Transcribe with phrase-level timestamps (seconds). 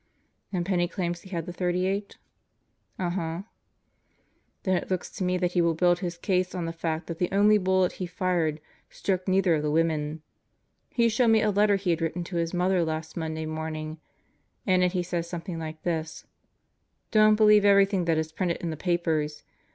[0.51, 2.15] "And Penney claims he had the .38?"
[2.97, 3.41] "Uh huh."
[4.63, 7.19] "Then it looks to me that he will build his case on the fact that
[7.19, 8.59] the only bullet he fired
[8.89, 10.23] struck neither of the women.
[10.89, 13.99] He showed me a letter he had written to his mother last Monday morning.
[14.65, 16.25] In it he said something like this:
[17.11, 19.43] 'Don't believe every thing that is printed in the papers.